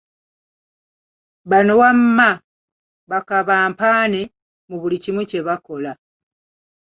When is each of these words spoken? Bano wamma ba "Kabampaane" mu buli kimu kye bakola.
Bano 1.49 1.73
wamma 1.81 2.29
ba 3.09 3.19
"Kabampaane" 3.27 4.21
mu 4.69 4.75
buli 4.81 4.97
kimu 5.03 5.21
kye 5.29 5.39
bakola. 5.47 5.91